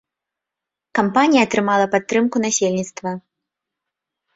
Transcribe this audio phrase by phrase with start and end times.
[1.01, 3.19] Кампанія атрымала падтрымку насельніцтва.